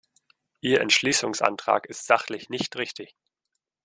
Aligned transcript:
Ihr 0.61 0.81
Entschließungsantrag 0.81 1.85
ist 1.85 2.07
sachlich 2.07 2.49
nicht 2.49 2.75
richtig. 2.75 3.15